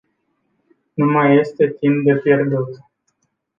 [0.93, 2.67] Nu mai este timp de pierdut.